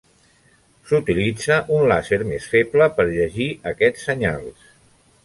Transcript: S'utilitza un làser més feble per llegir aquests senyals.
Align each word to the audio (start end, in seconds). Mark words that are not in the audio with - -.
S'utilitza 0.91 1.57
un 1.75 1.85
làser 1.91 2.19
més 2.31 2.47
feble 2.53 2.87
per 2.97 3.07
llegir 3.11 3.51
aquests 3.73 4.07
senyals. 4.11 4.65